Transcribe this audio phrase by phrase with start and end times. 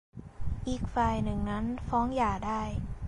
[0.67, 2.61] อีกฝ่ายหนึ่งนั้นฟ้องหย่าได้